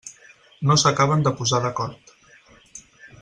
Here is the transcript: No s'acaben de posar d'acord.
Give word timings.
No 0.69 0.77
s'acaben 0.83 1.25
de 1.27 1.33
posar 1.41 1.59
d'acord. 1.67 2.17